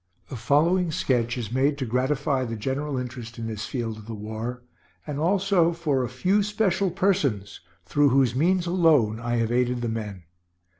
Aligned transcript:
The 0.29 0.35
following 0.35 0.89
sketch 0.91 1.37
is 1.37 1.51
made 1.51 1.77
to 1.77 1.85
gratify 1.85 2.43
the 2.45 2.55
general 2.55 2.97
interest 2.97 3.37
in 3.37 3.45
this 3.45 3.67
field 3.67 3.97
of 3.97 4.07
the 4.07 4.15
war, 4.15 4.63
and 5.05 5.19
also 5.19 5.73
for 5.73 6.03
a 6.03 6.09
few 6.09 6.41
special 6.41 6.89
persons 6.89 7.59
through 7.85 8.09
whose 8.09 8.33
means 8.33 8.65
alone 8.65 9.19
I 9.19 9.35
have 9.35 9.51
aided 9.51 9.81
the 9.81 9.89
men. 9.89 10.23